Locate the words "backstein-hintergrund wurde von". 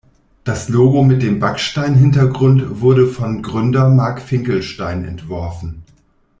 1.39-3.43